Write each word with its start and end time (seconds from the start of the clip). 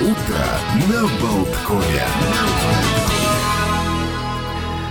Утро 0.00 0.46
на 0.88 1.08
Болткове. 1.20 3.17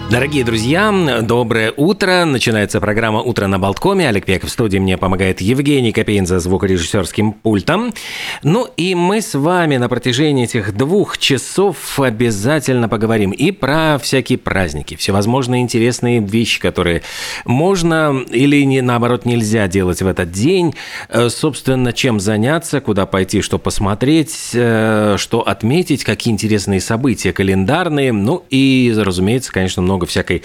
Дорогие 0.10 0.46
друзья, 0.46 1.22
доброе 1.22 1.74
утро. 1.76 2.24
Начинается 2.24 2.80
программа 2.80 3.20
«Утро 3.20 3.48
на 3.48 3.60
Болткоме». 3.60 4.08
Олег 4.08 4.24
Пеков 4.24 4.50
в 4.50 4.54
студии 4.54 4.78
мне 4.78 4.98
помогает 4.98 5.42
Евгений 5.42 5.92
Копейн 5.92 6.26
за 6.26 6.40
звукорежиссерским 6.40 7.34
пультом. 7.34 7.94
Ну 8.42 8.70
и 8.78 8.96
мы 8.96 9.22
с 9.22 9.38
вами 9.38 9.76
на 9.76 9.90
протяжении 9.90 10.46
этих 10.46 10.74
двух 10.74 11.18
часов 11.18 12.00
обязательно 12.00 12.88
поговорим 12.88 13.32
и 13.32 13.52
про 13.52 14.00
всякие 14.02 14.38
праздники, 14.38 14.96
всевозможные 14.96 15.62
интересные 15.62 16.22
вещи, 16.22 16.62
которые 16.62 17.02
можно 17.44 18.24
или 18.30 18.64
не, 18.64 18.80
наоборот 18.80 19.26
нельзя 19.26 19.68
делать 19.68 20.02
в 20.02 20.08
этот 20.08 20.32
день. 20.32 20.74
Э, 21.10 21.28
собственно, 21.28 21.92
чем 21.92 22.22
заняться, 22.22 22.80
куда 22.80 23.08
пойти, 23.08 23.42
что 23.42 23.60
посмотреть, 23.60 24.52
э, 24.54 25.16
что 25.18 25.42
отметить, 25.42 26.06
какие 26.06 26.34
интересные 26.34 26.80
события 26.80 27.34
календарные. 27.34 28.14
Ну 28.14 28.46
и, 28.50 28.96
разумеется, 28.98 29.52
конечно, 29.52 29.82
много 29.82 29.97
много 29.98 30.06
всякой 30.06 30.44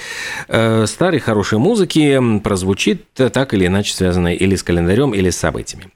э, 0.49 0.87
старой 0.87 1.21
хорошей 1.21 1.59
музыки 1.59 2.21
прозвучит 2.43 3.05
так 3.13 3.53
или 3.53 3.67
иначе 3.67 3.93
связанной 3.93 4.35
или 4.35 4.57
с 4.57 4.63
календарем, 4.63 5.13
или 5.13 5.29
с 5.29 5.37
событиями. 5.37 5.89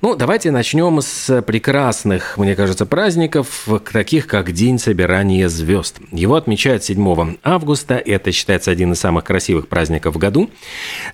Ну, 0.00 0.14
давайте 0.14 0.50
начнем 0.50 1.00
с 1.00 1.42
прекрасных, 1.42 2.38
мне 2.38 2.54
кажется, 2.54 2.86
праздников, 2.86 3.68
таких 3.92 4.26
как 4.26 4.52
День 4.52 4.78
собирания 4.78 5.48
звезд. 5.48 5.98
Его 6.12 6.36
отмечают 6.36 6.84
7 6.84 7.36
августа, 7.42 7.96
это 7.96 8.30
считается 8.30 8.70
один 8.70 8.92
из 8.92 9.00
самых 9.00 9.24
красивых 9.24 9.66
праздников 9.66 10.14
в 10.14 10.18
году. 10.18 10.48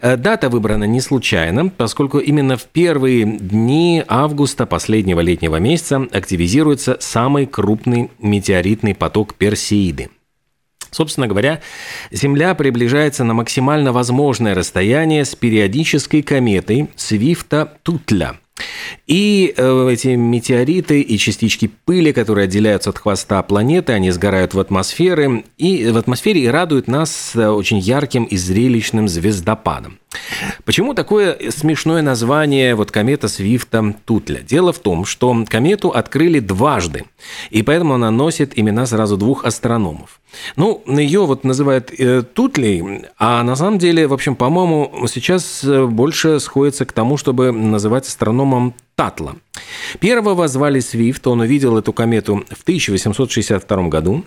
Э, 0.03 0.17
дата 0.17 0.51
выбрана 0.51 0.85
не 0.85 1.01
случайно, 1.01 1.71
поскольку 1.71 2.19
именно 2.19 2.59
в 2.59 2.65
первые 2.65 3.25
дни 3.25 4.05
августа 4.07 4.67
последнего 4.67 5.21
летнего 5.21 5.57
месяца 5.57 6.07
активизируется 6.13 6.99
самый 7.01 7.47
крупный 7.47 8.11
метеоритный 8.19 8.95
поток 8.95 9.35
Персеиды– 9.35 10.11
Собственно 10.91 11.27
говоря, 11.27 11.61
Земля 12.11 12.55
приближается 12.55 13.25
на 13.25 13.35
максимально 13.35 13.93
возможное 13.93 14.55
расстояние 14.55 15.25
с 15.25 15.35
периодической 15.35 16.23
кометой 16.23 16.89
Свифта-Тутля– 16.97 18.37
и 19.07 19.55
э, 19.57 19.89
эти 19.93 20.09
метеориты 20.09 21.01
и 21.01 21.19
частички 21.19 21.71
пыли, 21.85 22.13
которые 22.13 22.45
отделяются 22.45 22.91
от 22.91 22.99
хвоста 22.99 23.43
планеты, 23.43 23.93
они 23.93 24.11
сгорают 24.11 24.55
в 24.55 24.61
атмосфере 24.61 25.45
и 25.57 25.87
в 25.89 25.97
атмосфере 25.97 26.43
и 26.43 26.49
радуют 26.49 26.89
нас 26.89 27.33
э, 27.35 27.49
очень 27.49 27.79
ярким 27.79 28.25
и 28.25 28.37
зрелищным 28.37 29.09
звездопадом. 29.09 29.99
Почему 30.65 30.95
такое 30.95 31.39
смешное 31.51 32.01
название 32.03 32.75
вот 32.75 32.91
комета 32.91 33.29
Свифта 33.29 33.95
Тутля? 34.05 34.41
Дело 34.41 34.73
в 34.73 34.79
том, 34.79 35.05
что 35.05 35.45
комету 35.47 35.91
открыли 35.91 36.41
дважды, 36.41 37.05
и 37.51 37.63
поэтому 37.63 37.95
она 37.95 38.11
носит 38.11 38.59
имена 38.59 38.87
сразу 38.87 39.17
двух 39.17 39.45
астрономов. 39.45 40.21
Ну, 40.57 40.83
ее 40.87 41.27
вот 41.27 41.45
называют 41.45 41.93
э, 41.99 42.23
Тутлей, 42.23 43.07
а 43.19 43.43
на 43.43 43.57
самом 43.57 43.79
деле, 43.79 44.07
в 44.07 44.13
общем, 44.13 44.37
по-моему, 44.37 45.07
сейчас 45.09 45.65
э, 45.65 45.87
больше 45.87 46.41
сходится 46.41 46.85
к 46.85 46.93
тому, 46.93 47.17
чтобы 47.17 47.53
называть 47.53 48.07
астрономом 48.07 48.75
Татла. 48.95 49.37
Первого 50.01 50.49
звали 50.49 50.81
Свифт, 50.81 51.27
он 51.27 51.41
увидел 51.41 51.77
эту 51.77 51.93
комету 51.93 52.45
в 52.51 52.63
1862 52.63 53.89
году, 53.89 54.25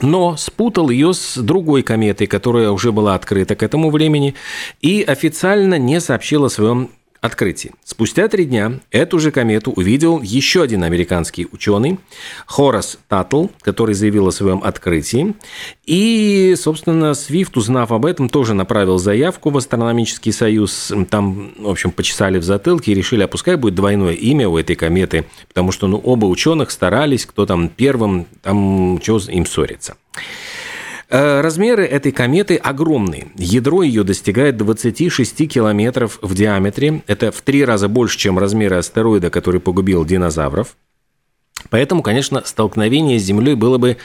но 0.00 0.36
спутал 0.36 0.90
ее 0.90 1.12
с 1.12 1.36
другой 1.36 1.82
кометой, 1.82 2.26
которая 2.26 2.70
уже 2.70 2.92
была 2.92 3.14
открыта 3.14 3.56
к 3.56 3.62
этому 3.62 3.90
времени, 3.90 4.34
и 4.80 5.02
официально 5.02 5.78
не 5.78 6.00
сообщила 6.00 6.46
о 6.46 6.50
своем 6.50 6.90
открытии. 7.20 7.72
Спустя 7.84 8.28
три 8.28 8.44
дня 8.44 8.80
эту 8.90 9.18
же 9.18 9.30
комету 9.30 9.72
увидел 9.72 10.22
еще 10.22 10.62
один 10.62 10.84
американский 10.84 11.46
ученый, 11.50 11.98
Хорас 12.46 12.98
Таттл, 13.08 13.46
который 13.60 13.94
заявил 13.94 14.28
о 14.28 14.32
своем 14.32 14.62
открытии. 14.62 15.34
И, 15.84 16.54
собственно, 16.56 17.14
Свифт, 17.14 17.56
узнав 17.56 17.92
об 17.92 18.06
этом, 18.06 18.28
тоже 18.28 18.54
направил 18.54 18.98
заявку 18.98 19.50
в 19.50 19.56
Астрономический 19.56 20.32
союз. 20.32 20.92
Там, 21.10 21.52
в 21.58 21.68
общем, 21.68 21.90
почесали 21.90 22.38
в 22.38 22.44
затылке 22.44 22.92
и 22.92 22.94
решили, 22.94 23.22
а 23.22 23.28
пускай 23.28 23.56
будет 23.56 23.74
двойное 23.74 24.14
имя 24.14 24.48
у 24.48 24.56
этой 24.56 24.76
кометы, 24.76 25.26
потому 25.48 25.72
что 25.72 25.86
ну, 25.86 25.98
оба 25.98 26.26
ученых 26.26 26.70
старались, 26.70 27.26
кто 27.26 27.46
там 27.46 27.68
первым, 27.68 28.26
там 28.42 29.00
что 29.02 29.18
им 29.28 29.46
ссориться. 29.46 29.96
Э, 31.10 31.40
размеры 31.40 31.86
этой 31.86 32.12
кометы 32.12 32.56
огромные. 32.56 33.28
Ядро 33.36 33.82
ее 33.82 34.04
достигает 34.04 34.58
26 34.58 35.48
километров 35.48 36.18
в 36.20 36.34
диаметре. 36.34 37.02
Это 37.06 37.32
в 37.32 37.40
три 37.40 37.64
раза 37.64 37.88
больше, 37.88 38.18
чем 38.18 38.38
размеры 38.38 38.76
астероида, 38.76 39.30
который 39.30 39.60
погубил 39.60 40.04
динозавров. 40.04 40.76
Поэтому, 41.70 42.02
конечно, 42.02 42.42
столкновение 42.44 43.18
с 43.18 43.22
Землей 43.22 43.54
было 43.54 43.78
бы 43.78 43.96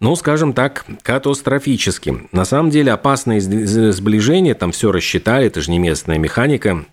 ну, 0.00 0.16
скажем 0.16 0.52
так, 0.52 0.84
катастрофическим. 1.02 2.28
На 2.32 2.44
самом 2.44 2.70
деле 2.70 2.90
опасное 2.90 3.40
сближение, 3.40 4.54
там 4.54 4.72
все 4.72 4.90
рассчитали, 4.90 5.46
это 5.46 5.60
же 5.60 5.70
не 5.70 5.78
местная 5.78 6.18
механика. 6.18 6.84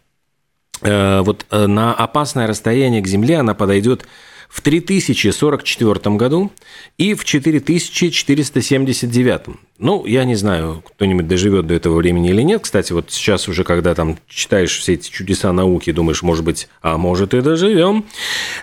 Э, 0.84 1.22
вот 1.22 1.46
э, 1.50 1.66
на 1.66 1.94
опасное 1.94 2.46
расстояние 2.46 3.02
к 3.02 3.08
Земле 3.08 3.38
она 3.38 3.56
подойдет 3.56 4.06
в 4.50 4.62
3044 4.62 6.16
году 6.16 6.52
и 6.98 7.14
в 7.14 7.24
4479. 7.24 9.42
Ну, 9.78 10.06
я 10.06 10.26
не 10.26 10.36
знаю, 10.36 10.84
кто-нибудь 10.86 11.28
доживет 11.28 11.68
до 11.68 11.76
этого 11.76 11.96
времени 11.96 12.32
или 12.32 12.42
нет. 12.42 12.64
Кстати, 12.64 12.92
вот 12.92 13.12
сейчас 13.12 13.48
уже, 13.48 13.64
когда 13.64 13.94
там 13.94 14.18
читаешь 14.28 14.76
все 14.78 14.96
эти 14.96 15.08
чудеса 15.10 15.54
науки, 15.54 15.92
думаешь, 15.92 16.24
может 16.24 16.44
быть, 16.44 16.68
а 16.82 16.98
может 16.98 17.36
и 17.36 17.42
доживем. 17.42 18.06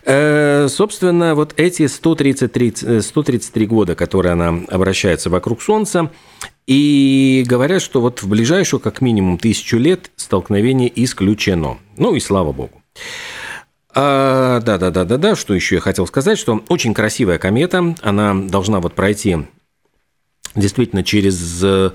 Э, 0.04 0.66
собственно, 0.68 1.36
вот 1.36 1.54
эти 1.56 1.86
133, 1.86 3.00
133 3.00 3.64
э, 3.64 3.68
года, 3.68 3.94
которые 3.94 4.32
она 4.32 4.64
обращается 4.68 5.30
вокруг 5.30 5.62
Солнца, 5.62 6.10
и 6.66 7.44
говорят, 7.46 7.80
что 7.80 8.00
вот 8.00 8.22
в 8.22 8.28
ближайшую 8.28 8.80
как 8.80 9.00
минимум 9.00 9.38
тысячу 9.38 9.78
лет 9.78 10.10
столкновение 10.16 10.90
исключено. 11.04 11.78
Ну 11.96 12.16
и 12.16 12.20
слава 12.20 12.50
богу. 12.52 12.82
Да, 13.96 14.60
да, 14.60 14.90
да, 14.90 15.04
да, 15.04 15.16
да. 15.16 15.36
Что 15.36 15.54
еще 15.54 15.76
я 15.76 15.80
хотел 15.80 16.06
сказать, 16.06 16.38
что 16.38 16.62
очень 16.68 16.94
красивая 16.94 17.38
комета, 17.38 17.94
она 18.02 18.34
должна 18.34 18.80
вот 18.80 18.94
пройти 18.94 19.38
действительно 20.54 21.02
через 21.02 21.62
э, 21.62 21.90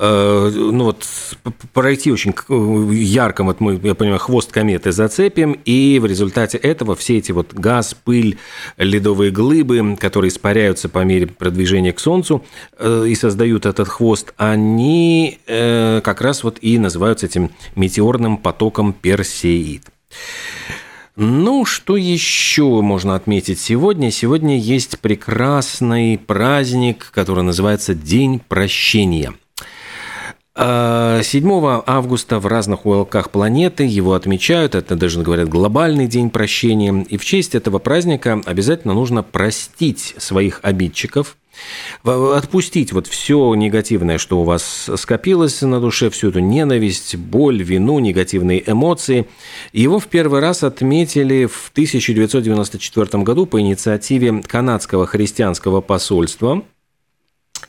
ну 0.00 0.84
вот 0.84 1.06
пройти 1.72 2.10
очень 2.10 2.34
ярко, 2.92 3.44
вот 3.44 3.60
мы, 3.60 3.78
я 3.82 3.94
понимаю, 3.94 4.18
хвост 4.18 4.50
кометы 4.50 4.92
зацепим, 4.92 5.52
и 5.64 5.98
в 6.00 6.06
результате 6.06 6.56
этого 6.58 6.96
все 6.96 7.18
эти 7.18 7.32
вот 7.32 7.52
газ, 7.52 7.94
пыль, 7.94 8.38
ледовые 8.78 9.30
глыбы, 9.30 9.96
которые 9.98 10.30
испаряются 10.30 10.88
по 10.88 11.04
мере 11.04 11.26
продвижения 11.26 11.92
к 11.92 12.00
Солнцу 12.00 12.44
э, 12.78 13.06
и 13.08 13.14
создают 13.14 13.66
этот 13.66 13.88
хвост, 13.88 14.32
они 14.36 15.38
э, 15.46 16.00
как 16.02 16.20
раз 16.20 16.44
вот 16.44 16.58
и 16.60 16.78
называются 16.78 17.26
этим 17.26 17.50
метеорным 17.76 18.38
потоком 18.38 18.92
Персеид. 18.92 19.84
Ну, 21.22 21.66
что 21.66 21.98
еще 21.98 22.80
можно 22.80 23.14
отметить 23.14 23.60
сегодня? 23.60 24.10
Сегодня 24.10 24.56
есть 24.58 25.00
прекрасный 25.00 26.16
праздник, 26.16 27.10
который 27.12 27.44
называется 27.44 27.94
День 27.94 28.38
прощения. 28.38 29.34
7 30.56 30.62
а, 30.64 31.84
августа 31.86 32.38
в 32.38 32.46
разных 32.46 32.86
уголках 32.86 33.28
планеты 33.30 33.84
его 33.84 34.14
отмечают, 34.14 34.74
это 34.74 34.96
даже 34.96 35.20
говорят 35.20 35.50
глобальный 35.50 36.06
день 36.06 36.30
прощения, 36.30 37.04
и 37.08 37.18
в 37.18 37.24
честь 37.26 37.54
этого 37.54 37.78
праздника 37.78 38.40
обязательно 38.46 38.94
нужно 38.94 39.22
простить 39.22 40.14
своих 40.16 40.60
обидчиков, 40.62 41.36
Отпустить 42.02 42.92
вот 42.92 43.06
все 43.06 43.54
негативное, 43.54 44.18
что 44.18 44.40
у 44.40 44.44
вас 44.44 44.90
скопилось 44.96 45.62
на 45.62 45.80
душе, 45.80 46.10
всю 46.10 46.28
эту 46.30 46.40
ненависть, 46.40 47.16
боль, 47.16 47.62
вину, 47.62 47.98
негативные 47.98 48.62
эмоции. 48.70 49.26
Его 49.72 49.98
в 49.98 50.06
первый 50.06 50.40
раз 50.40 50.62
отметили 50.62 51.46
в 51.46 51.70
1994 51.72 53.22
году 53.22 53.46
по 53.46 53.60
инициативе 53.60 54.42
канадского 54.42 55.06
христианского 55.06 55.80
посольства 55.80 56.62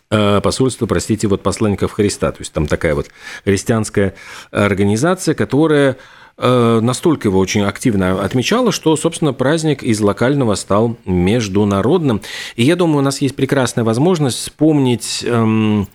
э, 0.10 0.42
посольство, 0.42 0.86
простите, 0.86 1.28
вот 1.28 1.42
посланников 1.42 1.94
Христа. 1.94 2.32
То 2.32 2.40
есть 2.40 2.54
там 2.54 2.68
такая 2.68 2.94
вот 2.94 3.08
христианская 3.44 4.14
организация, 4.52 5.34
которая 5.34 5.98
настолько 6.38 7.28
его 7.28 7.40
очень 7.40 7.62
активно 7.62 8.24
отмечала, 8.24 8.72
что, 8.72 8.96
собственно, 8.96 9.34
праздник 9.34 9.84
из 9.84 10.00
локального 10.02 10.56
стал 10.56 10.98
международным. 11.06 12.22
И 12.56 12.64
я 12.64 12.76
думаю, 12.76 13.00
у 13.00 13.02
нас 13.02 13.22
есть 13.22 13.36
прекрасная 13.36 13.84
возможность 13.84 14.38
вспомнить 14.38 15.24
эм, 15.26 15.88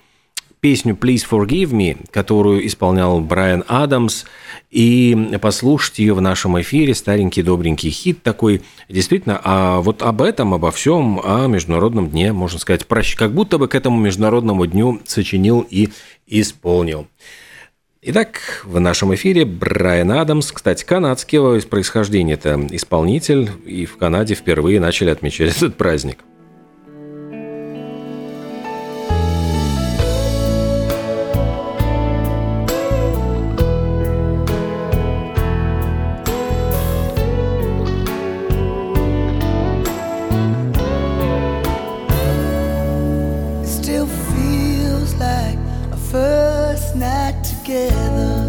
песню 0.61 0.95
«Please 1.01 1.25
Forgive 1.29 1.71
Me», 1.71 1.97
которую 2.11 2.67
исполнял 2.67 3.21
Брайан 3.21 3.65
Адамс, 3.69 4.25
и 4.71 5.17
послушать 5.41 6.01
ее 6.01 6.15
в 6.15 6.21
нашем 6.21 6.61
эфире, 6.61 6.95
старенький 6.95 7.43
добренький 7.43 7.91
хит 7.91 8.23
такой. 8.23 8.63
Действительно, 8.89 9.41
а 9.45 9.81
вот 9.81 10.03
об 10.03 10.23
этом, 10.23 10.55
обо 10.55 10.71
всем, 10.71 11.21
о 11.23 11.47
Международном 11.47 12.11
дне, 12.11 12.33
можно 12.33 12.59
сказать, 12.59 12.87
прощ... 12.87 13.15
как 13.17 13.33
будто 13.33 13.59
бы 13.59 13.69
к 13.69 13.75
этому 13.75 14.01
Международному 14.01 14.67
дню 14.67 15.01
сочинил 15.07 15.67
и 15.71 15.91
исполнил. 16.27 17.07
Итак, 18.09 18.63
в 18.63 18.79
нашем 18.79 19.13
эфире 19.17 19.45
Брайан 19.45 20.13
Адамс, 20.13 20.53
кстати, 20.53 20.85
канадского 20.85 21.59
происхождения, 21.63 22.35
это 22.35 22.57
исполнитель, 22.71 23.51
и 23.65 23.85
в 23.85 23.97
Канаде 23.97 24.37
впервые 24.37 24.79
начали 24.79 25.11
отмечать 25.11 25.57
этот 25.57 25.75
праздник. 25.75 26.19
Ну 47.69 48.46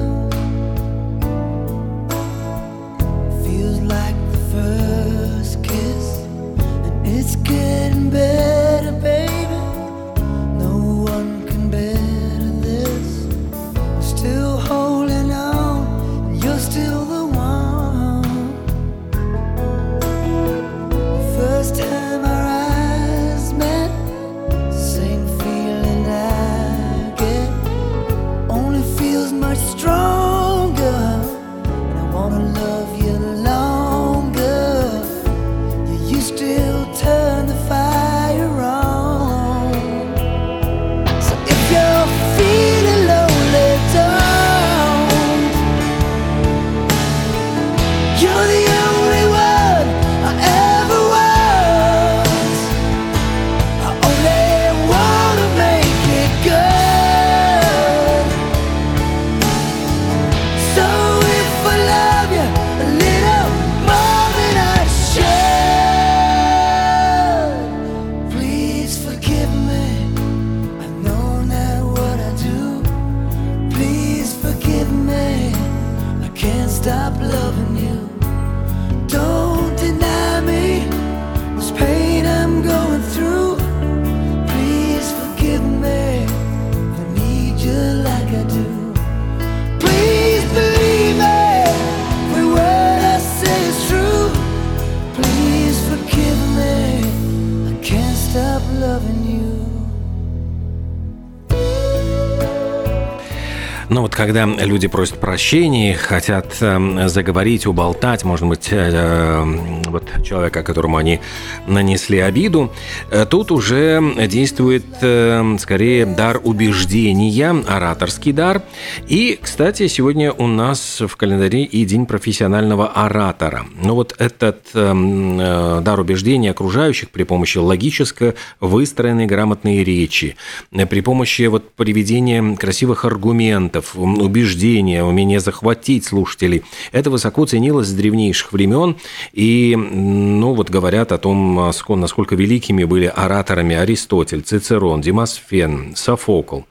когда 104.17 104.45
люди 104.45 104.87
просят 104.87 105.19
прощения, 105.19 105.93
хотят 105.93 106.57
э, 106.59 107.07
заговорить, 107.07 107.67
уболтать, 107.67 108.23
может 108.23 108.47
быть, 108.47 108.69
э, 108.71 108.89
э, 108.91 109.89
вот 109.89 110.09
человека, 110.25 110.63
которому 110.63 110.97
они 110.97 111.19
нанесли 111.67 112.17
обиду, 112.17 112.73
э, 113.11 113.27
тут 113.29 113.51
уже 113.51 114.01
действует 114.27 114.85
э, 115.01 115.57
скорее 115.59 116.07
дар 116.07 116.41
убеждения, 116.43 117.63
ораторский 117.67 118.31
дар. 118.31 118.63
И, 119.07 119.37
кстати, 119.39 119.85
сегодня 119.87 120.31
у 120.31 120.47
нас 120.47 120.99
в 120.99 121.15
календаре 121.15 121.63
и 121.63 121.85
День 121.85 122.07
профессионального 122.07 122.87
оратора. 122.87 123.67
Ну 123.83 123.93
вот 123.93 124.15
этот 124.17 124.61
э, 124.73 124.93
э 124.93 125.81
дар 125.81 125.99
убеждения 125.99 126.51
окружающих 126.51 127.11
при 127.11 127.21
помощи 127.21 127.59
логически 127.59 128.33
выстроенной 128.59 129.27
грамотной 129.27 129.83
речи, 129.83 130.37
э, 130.71 130.87
при 130.87 131.01
помощи 131.01 131.43
вот 131.43 131.71
приведения 131.73 132.55
красивых 132.55 133.05
аргументов, 133.05 133.93
убеждения, 134.21 135.03
умение 135.03 135.39
захватить 135.39 136.05
слушателей. 136.05 136.63
Это 136.91 137.09
высоко 137.09 137.45
ценилось 137.45 137.87
с 137.87 137.93
древнейших 137.93 138.53
времен. 138.53 138.97
И, 139.33 139.75
ну, 139.75 140.53
вот 140.53 140.69
говорят 140.69 141.11
о 141.11 141.17
том, 141.17 141.73
насколько 141.89 142.35
великими 142.35 142.83
были 142.83 143.05
ораторами 143.05 143.75
Аристотель, 143.75 144.41
Цицерон, 144.41 145.01
Демосфен, 145.01 145.95
Софокл. 145.95 146.61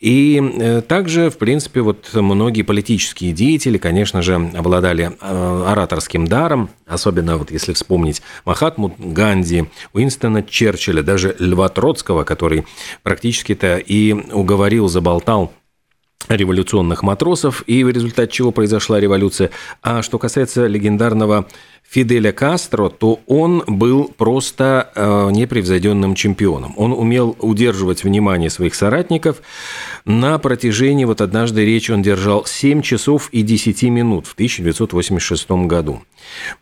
И 0.00 0.40
э, 0.40 0.80
также, 0.82 1.30
в 1.30 1.38
принципе, 1.38 1.80
вот 1.80 2.10
многие 2.12 2.62
политические 2.62 3.32
деятели, 3.32 3.78
конечно 3.78 4.22
же, 4.22 4.34
обладали 4.54 5.12
э, 5.20 5.64
ораторским 5.66 6.26
даром, 6.26 6.70
особенно 6.86 7.36
вот 7.36 7.50
если 7.50 7.72
вспомнить 7.72 8.22
Махатму 8.44 8.94
Ганди, 8.98 9.66
Уинстона 9.92 10.42
Черчилля, 10.42 11.02
даже 11.02 11.36
Льва 11.38 11.68
Троцкого, 11.68 12.24
который 12.24 12.64
практически-то 13.02 13.78
и 13.78 14.12
уговорил, 14.12 14.88
заболтал 14.88 15.52
революционных 16.28 17.02
матросов, 17.02 17.64
и 17.66 17.82
в 17.84 17.90
результате 17.90 18.32
чего 18.32 18.52
произошла 18.52 19.00
революция. 19.00 19.50
А 19.82 20.02
что 20.02 20.18
касается 20.18 20.66
легендарного 20.66 21.46
Фиделя 21.90 22.30
Кастро, 22.30 22.88
то 22.88 23.18
он 23.26 23.64
был 23.66 24.12
просто 24.16 24.92
э, 24.94 25.30
непревзойденным 25.32 26.14
чемпионом. 26.14 26.72
Он 26.76 26.92
умел 26.92 27.34
удерживать 27.40 28.04
внимание 28.04 28.48
своих 28.48 28.76
соратников 28.76 29.42
на 30.04 30.38
протяжении, 30.38 31.04
вот 31.04 31.20
однажды 31.20 31.64
речь 31.64 31.90
он 31.90 32.02
держал 32.02 32.46
7 32.46 32.82
часов 32.82 33.28
и 33.32 33.42
10 33.42 33.82
минут 33.84 34.28
в 34.28 34.34
1986 34.34 35.50
году. 35.66 36.02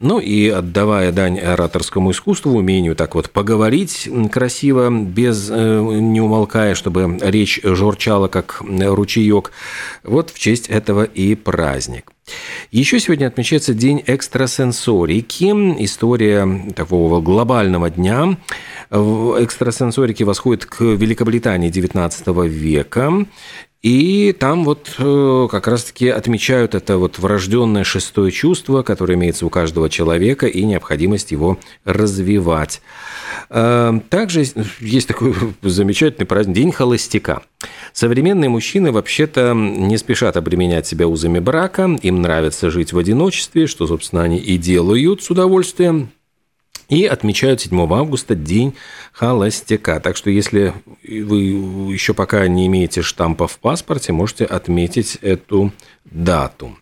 Ну 0.00 0.19
и 0.19 0.48
отдавая 0.48 1.12
дань 1.12 1.38
ораторскому 1.38 2.12
искусству, 2.12 2.52
умению 2.52 2.96
так 2.96 3.14
вот 3.14 3.28
поговорить 3.28 4.08
красиво, 4.32 4.88
без 4.90 5.50
э, 5.50 5.80
не 5.82 6.23
умолкая, 6.23 6.75
чтобы 6.75 7.18
речь 7.20 7.61
журчала 7.62 8.28
как 8.28 8.62
ручеек, 8.62 9.52
вот 10.04 10.30
в 10.30 10.38
честь 10.38 10.68
этого 10.68 11.04
и 11.04 11.35
праздник. 11.35 12.12
Еще 12.70 13.00
сегодня 13.00 13.26
отмечается 13.26 13.75
День 13.75 14.02
экстрасенсорики, 14.06 15.44
история 15.82 16.73
такого 16.75 17.20
глобального 17.20 17.90
дня. 17.90 18.37
Экстрасенсорики 18.90 20.23
восходит 20.23 20.66
к 20.66 20.80
Великобритании 20.80 21.70
XIX 21.70 22.49
века. 22.49 23.26
И 23.82 24.35
там 24.38 24.64
вот 24.64 24.97
э, 24.99 25.49
как 25.49 25.68
раз-таки 25.68 26.08
отмечают 26.08 26.75
это 26.75 26.99
вот 26.99 27.20
врожденное 27.20 27.85
шестое 27.85 28.32
чувство, 28.32 28.82
которое 28.82 29.14
имеется 29.14 29.47
у 29.47 29.50
каждого 29.50 29.88
человека, 29.88 30.47
и 30.47 30.64
необходимость 30.64 31.30
его 31.30 31.58
развивать. 31.85 32.82
Э, 33.50 33.99
также 34.11 34.44
есть 34.80 35.08
такой 35.08 35.35
замечательный 35.62 36.26
праздник– 36.26 36.54
День 36.58 36.73
холостяка. 36.73 37.42
Современные 37.92 38.49
мужчины 38.49 38.90
вообще-то 38.92 39.52
не 39.54 39.97
спешат 39.99 40.37
обременять 40.37 40.87
себя 40.87 41.06
узами 41.06 41.38
брака, 41.38 41.99
им 42.02 42.23
нравится 42.23 42.70
жить 42.70 42.92
в 42.92 42.99
одиночестве, 42.99 43.66
что, 43.66 43.87
собственно, 43.87 44.23
они 44.23 44.38
и 44.38 44.56
делают 44.56 45.23
с 45.23 45.30
удовольствием. 45.30 46.11
И 46.88 47.04
отмечают 47.04 47.61
7 47.61 47.80
августа 47.92 48.35
День 48.35 48.75
холостяка. 49.12 50.00
Так 50.00 50.16
что, 50.16 50.30
если 50.30 50.73
вы 51.06 51.92
еще 51.92 52.14
пока 52.14 52.47
не 52.49 52.66
имеете 52.66 53.02
штампа 53.02 53.47
в 53.47 53.58
паспорте, 53.58 54.12
можете 54.12 54.47
отметить 54.47 55.18
эту 55.20 55.73
дату. 56.06 56.78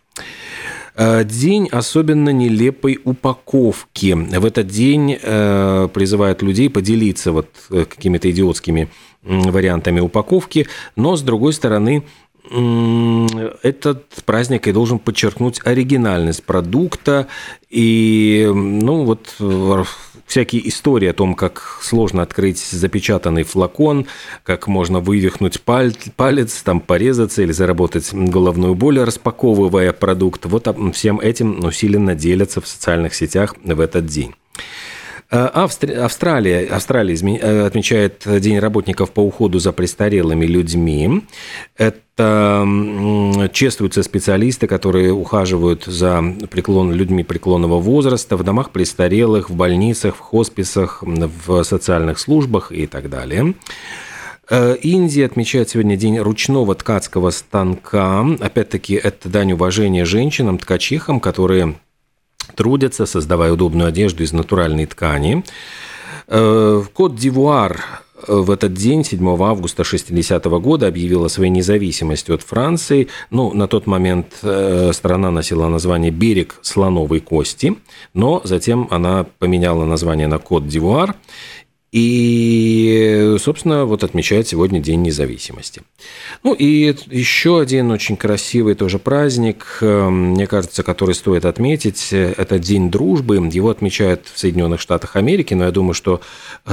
Э, 0.97 1.25
день 1.25 1.69
особенно 1.71 2.31
нелепой 2.31 2.99
упаковки. 3.05 4.13
В 4.15 4.45
этот 4.47 4.67
день 4.69 5.19
э, 5.21 5.89
призывают 5.93 6.41
людей 6.41 6.71
поделиться 6.71 7.33
вот 7.33 7.49
э, 7.71 7.85
какими-то 7.85 8.31
идиотскими 8.31 8.89
вариантами 9.23 10.01
упаковки, 10.01 10.69
но, 10.95 11.17
с 11.17 11.23
другой 11.23 11.53
стороны, 11.53 12.05
этот 12.49 14.05
праздник 14.25 14.69
и 14.69 14.73
должен 14.73 15.01
подчеркнуть 15.01 15.61
оригинальность 15.65 16.45
продукта 16.45 17.27
и, 17.69 18.49
ну, 18.55 19.05
вот 19.05 19.35
всякие 20.27 20.69
истории 20.69 21.09
о 21.09 21.13
том, 21.13 21.35
как 21.35 21.79
сложно 21.83 22.23
открыть 22.23 22.59
запечатанный 22.59 23.45
флакон, 23.45 24.07
как 24.43 24.67
можно 24.67 25.01
вывихнуть 25.01 25.61
палец, 25.61 26.63
там 26.63 26.81
порезаться 26.81 27.43
или 27.43 27.53
заработать 27.53 28.13
головную 28.13 28.75
боль, 28.75 29.01
распаковывая 29.01 29.93
продукт. 29.93 30.47
Вот 30.47 30.65
всем 30.93 31.21
этим 31.21 31.65
усиленно 31.65 32.15
делятся 32.15 32.61
в 32.61 32.67
социальных 32.67 33.15
сетях 33.15 33.55
в 33.63 33.81
этот 33.81 34.07
день. 34.07 34.35
Э, 35.31 35.47
Австри... 35.47 35.93
Австралия, 35.95 36.67
Австралия 36.67 37.17
э, 37.17 37.67
отмечает 37.67 38.23
День 38.27 38.59
работников 38.59 39.11
по 39.11 39.21
уходу 39.21 39.59
за 39.59 39.73
престарелыми 39.73 40.47
людьми. 40.47 41.23
Это 41.77 42.67
чествуются 43.53 44.03
специалисты, 44.03 44.67
которые 44.67 45.13
ухаживают 45.13 45.85
за 45.85 46.25
преклон... 46.51 46.93
людьми 46.93 47.25
преклонного 47.25 47.79
возраста 47.79 48.37
в 48.37 48.43
домах 48.43 48.71
престарелых, 48.71 49.51
в 49.51 49.55
больницах, 49.55 50.17
в 50.17 50.21
хосписах, 50.21 51.03
в 51.03 51.63
социальных 51.63 52.19
службах 52.19 52.73
и 52.73 52.87
так 52.87 53.11
далее. 53.11 53.55
Э, 54.49 54.77
Индия 54.81 55.27
отмечает 55.27 55.71
сегодня 55.71 55.97
день 55.97 56.19
ручного 56.19 56.75
ткацкого 56.75 57.31
станка. 57.31 58.25
Опять-таки, 58.41 58.95
это 58.95 59.29
дань 59.29 59.53
уважения 59.53 60.05
женщинам, 60.05 60.59
ткачихам, 60.59 61.21
которые 61.21 61.75
трудятся, 62.55 63.07
создавая 63.07 63.53
удобную 63.53 63.89
одежду 63.89 64.23
из 64.23 64.33
натуральной 64.33 64.87
ткани. 64.87 65.45
Э, 66.29 66.83
Кот-Дивуар 66.93 67.81
э, 68.27 68.35
в 68.35 68.51
этот 68.51 68.75
день, 68.75 69.05
7 69.05 69.43
августа 69.43 69.85
60 69.85 70.47
-го 70.47 70.61
года, 70.61 70.89
объявила 70.89 71.29
свою 71.29 71.51
независимость 71.51 72.31
от 72.31 72.43
Франции. 72.43 73.09
Ну, 73.31 73.53
на 73.55 73.67
тот 73.69 73.87
момент 73.87 74.27
э, 74.43 74.93
страна 74.93 75.31
носила 75.31 75.69
название 75.69 76.11
«Берег 76.11 76.59
слоновой 76.63 77.21
кости», 77.21 77.77
но 78.15 78.41
затем 78.45 78.89
она 78.91 79.27
поменяла 79.39 79.85
название 79.85 80.27
на 80.27 80.39
Кот-Дивуар 80.39 81.15
и, 81.99 83.37
собственно, 83.41 83.87
вот 83.87 84.05
отмечает 84.05 84.47
сегодня 84.47 84.81
День 84.81 85.01
независимости. 85.01 85.81
Ну 86.43 86.53
и 86.53 86.95
еще 87.07 87.59
один 87.59 87.91
очень 87.91 88.19
красивый 88.19 88.75
тоже 88.75 88.99
праздник, 88.99 89.79
э, 89.81 90.09
мне 90.11 90.47
кажется, 90.47 90.83
который 90.83 91.15
стоит 91.15 91.47
отметить, 91.47 92.13
это 92.13 92.59
День 92.59 92.91
дружбы. 92.91 93.37
Его 93.37 93.71
отмечают 93.71 94.27
в 94.31 94.39
Соединенных 94.39 94.79
Штатах 94.79 95.17
Америки, 95.17 95.55
но 95.55 95.65
я 95.65 95.71
думаю, 95.71 95.95
что 95.95 96.21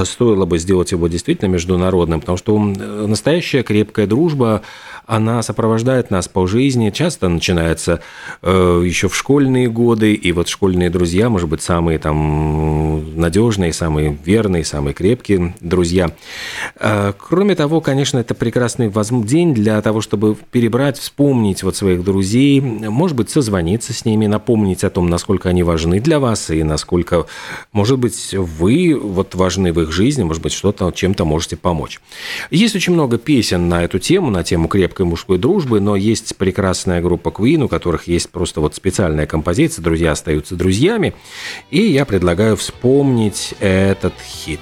стоило 0.04 0.46
бы 0.46 0.60
сделать 0.60 0.92
его 0.92 1.08
действительно 1.08 1.48
международным, 1.48 2.20
потому 2.20 2.38
что 2.38 2.60
настоящая 2.60 3.64
крепкая 3.64 4.08
дружба, 4.08 4.62
она 5.06 5.42
сопровождает 5.42 6.12
нас 6.12 6.28
по 6.28 6.48
жизни, 6.48 6.90
часто 6.90 7.28
начинается 7.30 8.02
э, 8.42 8.84
еще 8.86 9.08
в 9.10 9.16
школьные 9.16 9.70
годы, 9.70 10.14
и 10.14 10.32
вот 10.32 10.48
школьные 10.48 10.90
друзья, 10.90 11.30
может 11.30 11.50
быть, 11.50 11.62
самые 11.62 12.00
там 12.00 13.18
надежные, 13.20 13.74
самые 13.74 14.18
верные, 14.26 14.64
самые 14.64 14.94
крепкие, 14.94 15.13
крепкие 15.14 15.54
друзья. 15.62 16.12
А, 16.76 17.14
кроме 17.14 17.56
того, 17.56 17.82
конечно, 17.82 18.18
это 18.18 18.34
прекрасный 18.34 18.92
день 19.24 19.54
для 19.54 19.82
того, 19.82 20.02
чтобы 20.02 20.36
перебрать, 20.52 20.98
вспомнить 20.98 21.62
вот 21.64 21.76
своих 21.76 22.04
друзей, 22.04 22.60
может 22.62 23.16
быть, 23.16 23.30
созвониться 23.30 23.94
с 23.94 24.06
ними, 24.06 24.26
напомнить 24.26 24.84
о 24.84 24.90
том, 24.90 25.08
насколько 25.08 25.50
они 25.50 25.62
важны 25.64 26.00
для 26.00 26.20
вас 26.20 26.50
и 26.50 26.64
насколько, 26.64 27.26
может 27.72 28.00
быть, 28.00 28.34
вы 28.34 29.00
вот 29.00 29.36
важны 29.36 29.72
в 29.72 29.82
их 29.82 29.92
жизни, 29.92 30.24
может 30.24 30.42
быть, 30.42 30.54
что-то 30.54 30.92
чем-то 30.92 31.26
можете 31.26 31.58
помочь. 31.58 32.02
Есть 32.50 32.76
очень 32.76 32.94
много 32.94 33.18
песен 33.18 33.70
на 33.70 33.84
эту 33.84 34.00
тему, 34.00 34.32
на 34.32 34.44
тему 34.44 34.68
крепкой 34.68 35.06
мужской 35.06 35.38
дружбы, 35.38 35.80
но 35.80 35.96
есть 35.96 36.36
прекрасная 36.38 37.02
группа 37.02 37.30
Queen, 37.30 37.64
у 37.64 37.68
которых 37.68 38.08
есть 38.08 38.30
просто 38.32 38.62
вот 38.62 38.76
специальная 38.76 39.28
композиция 39.28 39.84
«Друзья 39.84 40.12
остаются 40.12 40.56
друзьями», 40.56 41.14
и 41.70 41.82
я 41.82 42.06
предлагаю 42.06 42.58
вспомнить 42.58 43.54
этот 43.60 44.14
хит. 44.26 44.60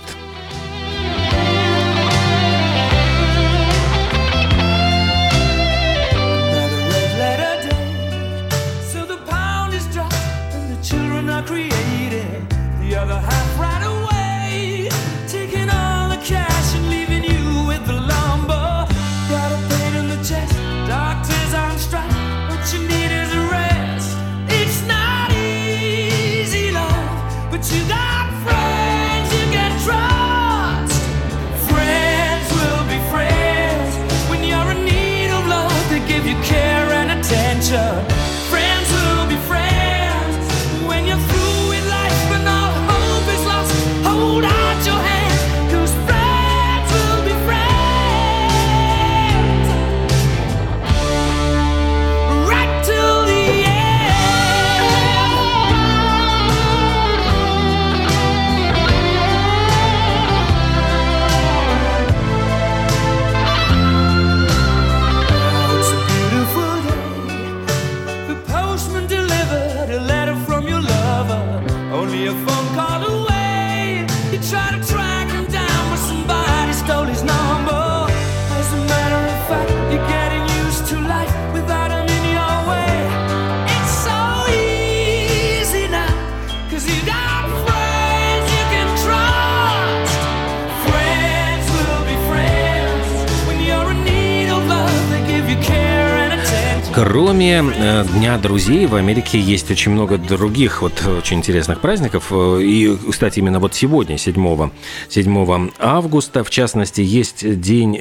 Кроме 97.03 97.63
э, 97.63 98.05
Дня 98.13 98.37
друзей, 98.37 98.85
в 98.85 98.93
Америке 98.93 99.39
есть 99.39 99.71
очень 99.71 99.91
много 99.91 100.19
других 100.19 100.83
вот 100.83 101.03
очень 101.07 101.37
интересных 101.37 101.81
праздников. 101.81 102.27
Э, 102.29 102.59
и, 102.61 102.95
кстати, 103.09 103.39
именно 103.39 103.59
вот 103.59 103.73
сегодня, 103.73 104.19
7, 104.19 104.69
7 105.09 105.69
августа, 105.79 106.43
в 106.43 106.51
частности, 106.51 107.01
есть 107.01 107.59
день, 107.59 107.97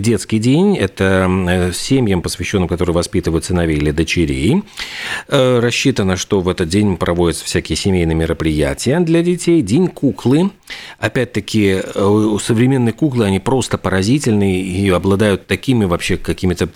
детский 0.00 0.38
день. 0.38 0.76
Это 0.76 1.28
э, 1.48 1.72
семьям, 1.72 2.22
посвященным, 2.22 2.68
которые 2.68 2.94
воспитывают 2.94 3.44
сыновей 3.44 3.78
или 3.78 3.90
дочерей. 3.90 4.62
Рассчитано, 5.26 6.16
что 6.16 6.40
в 6.42 6.48
этот 6.48 6.68
день 6.68 6.96
проводятся 6.98 7.44
всякие 7.44 7.74
семейные 7.74 8.14
мероприятия 8.14 9.00
для 9.00 9.24
детей. 9.24 9.62
День 9.62 9.88
куклы. 9.88 10.52
Опять-таки, 11.00 11.80
современные 12.40 12.92
куклы, 12.92 13.24
они 13.24 13.40
просто 13.40 13.78
поразительные 13.78 14.62
и 14.62 14.88
обладают 14.90 15.48
такими 15.48 15.86
вообще 15.86 16.16
какими-то 16.16 16.68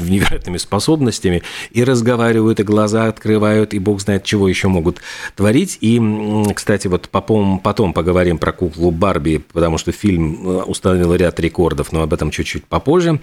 невероятными 0.00 0.56
способностями, 0.56 0.93
способностями 0.94 1.42
и 1.72 1.84
разговаривают, 1.84 2.60
и 2.60 2.62
глаза 2.62 3.06
открывают, 3.08 3.74
и 3.74 3.78
бог 3.78 4.00
знает, 4.00 4.24
чего 4.24 4.48
еще 4.48 4.68
могут 4.68 5.00
творить. 5.36 5.78
И, 5.80 6.00
кстати, 6.54 6.88
вот 6.88 7.08
потом, 7.08 7.58
потом 7.58 7.92
поговорим 7.92 8.38
про 8.38 8.52
куклу 8.52 8.90
Барби, 8.90 9.42
потому 9.52 9.78
что 9.78 9.92
фильм 9.92 10.34
э, 10.46 10.62
установил 10.62 11.14
ряд 11.14 11.40
рекордов, 11.40 11.92
но 11.92 12.02
об 12.02 12.12
этом 12.12 12.30
чуть-чуть 12.30 12.64
попозже. 12.64 13.20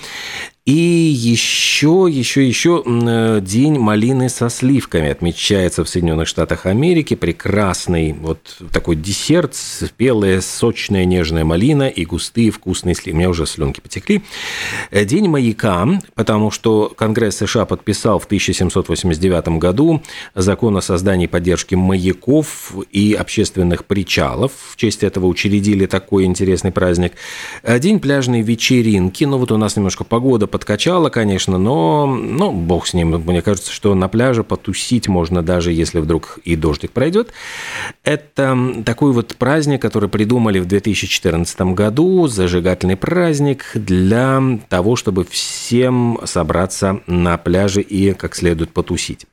И 0.64 0.74
еще, 0.74 2.08
еще, 2.08 2.48
еще 2.48 2.84
э, 2.86 3.40
День 3.42 3.80
малины 3.80 4.30
со 4.30 4.48
сливками 4.48 5.10
отмечается 5.10 5.84
в 5.84 5.90
Соединенных 5.90 6.28
Штатах 6.28 6.68
Америки. 6.68 7.16
Прекрасный 7.16 8.14
вот 8.14 8.58
такой 8.72 8.96
десерт, 8.96 9.56
спелая, 9.56 10.40
сочная, 10.40 11.06
нежная 11.06 11.46
малина 11.46 11.88
и 11.88 12.06
густые 12.06 12.52
вкусные 12.52 12.94
сливки. 12.94 13.10
У 13.10 13.16
меня 13.18 13.32
уже 13.32 13.48
слюнки 13.48 13.82
потекли. 13.82 14.22
Э, 14.92 15.04
День 15.04 15.30
маяка, 15.30 16.00
потому 16.14 16.52
что 16.52 16.94
Конгресс 16.96 17.38
США 17.38 17.66
подписал 17.66 18.20
в 18.20 18.26
1789 18.26 19.58
году 19.58 20.04
закон 20.36 20.78
о 20.78 20.82
создании 20.82 21.26
и 21.26 21.28
поддержке 21.28 21.76
маяков 21.76 22.76
и 22.92 23.16
общественных 23.16 23.86
причалов. 23.86 24.52
В 24.74 24.76
честь 24.76 25.02
этого 25.02 25.26
учредили 25.26 25.88
такой 25.88 26.26
интересный 26.26 26.72
праздник. 26.72 27.14
Э, 27.64 27.80
День 27.80 28.00
пляжной 28.00 28.44
вечеринки. 28.44 29.24
Ну 29.24 29.40
вот 29.40 29.52
у 29.52 29.58
нас 29.58 29.76
немножко 29.76 30.04
погода 30.04 30.51
подкачало, 30.52 31.10
конечно, 31.10 31.58
но, 31.58 32.06
ну, 32.06 32.52
бог 32.52 32.86
с 32.86 32.94
ним. 32.94 33.10
Мне 33.10 33.42
кажется, 33.42 33.72
что 33.72 33.96
на 33.96 34.08
пляже 34.08 34.44
потусить 34.44 35.08
можно 35.08 35.42
даже, 35.42 35.72
если 35.72 36.00
вдруг 36.00 36.40
и 36.44 36.56
дождик 36.56 36.92
пройдет. 36.92 37.32
Это 38.04 38.58
такой 38.86 39.14
вот 39.14 39.36
праздник, 39.36 39.82
который 39.82 40.10
придумали 40.10 40.60
в 40.60 40.66
2014 40.66 41.62
году, 41.74 42.28
зажигательный 42.28 42.98
праздник 42.98 43.66
для 43.74 44.42
того, 44.70 44.96
чтобы 44.96 45.24
всем 45.24 46.20
собраться 46.26 47.02
на 47.08 47.38
пляже 47.38 47.82
и 47.82 48.14
как 48.14 48.36
следует 48.36 48.72
потусить. 48.72 49.26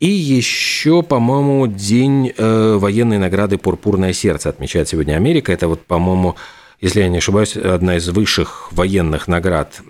И 0.00 0.08
еще, 0.08 1.02
по-моему, 1.02 1.66
день 1.68 2.32
э, 2.36 2.76
военной 2.76 3.18
награды 3.18 3.56
«Пурпурное 3.56 4.12
сердце» 4.12 4.48
отмечает 4.48 4.88
сегодня 4.88 5.14
Америка. 5.14 5.52
Это 5.52 5.68
вот, 5.68 5.86
по-моему, 5.86 6.34
если 6.82 7.00
я 7.00 7.08
не 7.08 7.18
ошибаюсь, 7.18 7.56
одна 7.56 7.96
из 7.96 8.08
высших 8.08 8.72
военных 8.72 9.28
наград 9.28 9.80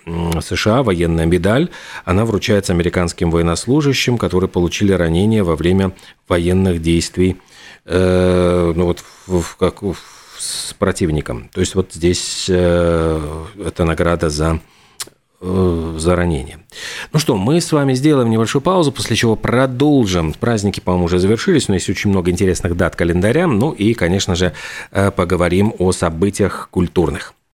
США, 0.40 0.82
военная 0.82 1.24
медаль, 1.24 1.70
она 2.04 2.26
вручается 2.26 2.74
американским 2.74 3.30
военнослужащим, 3.30 4.18
которые 4.18 4.50
получили 4.50 4.92
ранения 4.92 5.42
во 5.42 5.56
время 5.56 5.92
военных 6.28 6.82
действий 6.82 7.38
э, 7.86 8.72
ну 8.76 8.84
вот, 8.84 9.02
в, 9.26 9.56
как, 9.56 9.82
с 10.38 10.74
противником. 10.74 11.48
То 11.54 11.60
есть 11.60 11.74
вот 11.74 11.94
здесь 11.94 12.46
э, 12.50 13.44
это 13.64 13.84
награда 13.84 14.28
за 14.28 14.60
за 15.42 16.16
ранение. 16.16 16.58
Ну 17.12 17.18
что, 17.18 17.36
мы 17.36 17.60
с 17.60 17.72
вами 17.72 17.94
сделаем 17.94 18.30
небольшую 18.30 18.62
паузу, 18.62 18.92
после 18.92 19.16
чего 19.16 19.36
продолжим. 19.36 20.32
Праздники, 20.34 20.80
по-моему, 20.80 21.06
уже 21.06 21.18
завершились, 21.18 21.68
но 21.68 21.74
есть 21.74 21.90
очень 21.90 22.10
много 22.10 22.30
интересных 22.30 22.76
дат 22.76 22.94
календаря. 22.96 23.46
Ну 23.46 23.72
и, 23.72 23.94
конечно 23.94 24.36
же, 24.36 24.52
э, 24.92 25.10
поговорим 25.10 25.74
о 25.78 25.92
событиях 25.92 26.68
культурных. 26.70 27.34